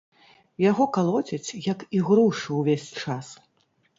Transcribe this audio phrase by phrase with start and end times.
[0.69, 3.27] Яго калоцяць як ігрушу ўвесь час.